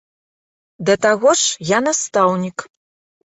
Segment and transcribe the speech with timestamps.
[0.87, 2.57] Да таго ж я настаўнік.